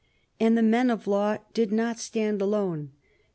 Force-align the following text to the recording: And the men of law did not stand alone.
And 0.39 0.57
the 0.57 0.63
men 0.63 0.89
of 0.89 1.05
law 1.05 1.37
did 1.53 1.71
not 1.71 1.99
stand 1.99 2.41
alone. 2.41 2.89